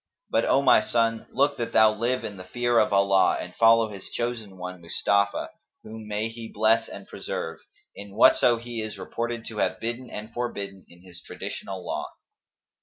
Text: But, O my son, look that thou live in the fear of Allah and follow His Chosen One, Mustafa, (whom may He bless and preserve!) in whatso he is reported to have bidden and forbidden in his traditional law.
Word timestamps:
But, 0.31 0.45
O 0.45 0.63
my 0.63 0.81
son, 0.81 1.27
look 1.31 1.57
that 1.57 1.73
thou 1.73 1.93
live 1.93 2.23
in 2.23 2.37
the 2.37 2.43
fear 2.43 2.79
of 2.79 2.91
Allah 2.91 3.37
and 3.39 3.53
follow 3.53 3.89
His 3.91 4.09
Chosen 4.09 4.57
One, 4.57 4.81
Mustafa, 4.81 5.51
(whom 5.83 6.07
may 6.07 6.27
He 6.27 6.51
bless 6.51 6.89
and 6.89 7.07
preserve!) 7.07 7.59
in 7.93 8.15
whatso 8.15 8.57
he 8.57 8.81
is 8.81 8.97
reported 8.97 9.45
to 9.45 9.59
have 9.59 9.79
bidden 9.79 10.09
and 10.09 10.33
forbidden 10.33 10.85
in 10.89 11.03
his 11.03 11.21
traditional 11.21 11.85
law. 11.85 12.07